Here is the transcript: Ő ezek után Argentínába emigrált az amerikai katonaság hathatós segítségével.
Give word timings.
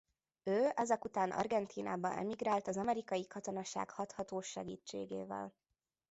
Ő 0.43 0.71
ezek 0.75 1.03
után 1.05 1.31
Argentínába 1.31 2.13
emigrált 2.13 2.67
az 2.67 2.77
amerikai 2.77 3.27
katonaság 3.27 3.89
hathatós 3.89 4.47
segítségével. 4.47 5.53